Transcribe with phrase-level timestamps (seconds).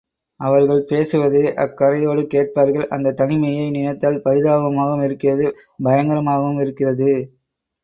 [0.39, 5.47] அவர்கள் பேசுவதை அக் கரையோடு கேட்பார்கள் அந்தத் தனிமையை நினைத்தால் பரிதாபமாகவும் இருக்கிறது
[5.83, 7.11] பயங்கரமாகவும் இருக்கிறது.